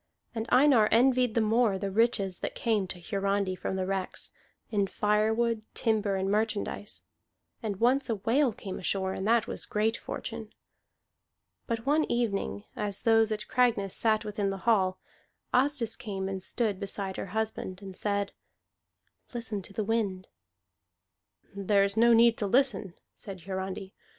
[0.33, 4.31] And Einar envied the more the riches that came to Hiarandi from the wrecks,
[4.71, 7.03] in firewood, timber, and merchandise.
[7.61, 10.53] And once a whale came ashore, and that was great fortune.
[11.67, 14.97] But one evening, as those at Cragness sat within the hall,
[15.53, 18.31] Asdis came and stood beside her husband, and said,
[19.35, 20.29] "Listen to the wind."
[21.55, 23.93] "There is no need to listen," said Hiarandi.